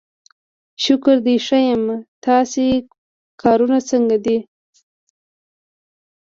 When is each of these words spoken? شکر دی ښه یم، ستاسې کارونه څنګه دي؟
شکر 0.83 1.17
دی 1.25 1.35
ښه 1.45 1.59
یم، 1.69 1.83
ستاسې 2.17 2.67
کارونه 3.41 3.77
څنګه 3.89 4.17
دي؟ 4.25 4.37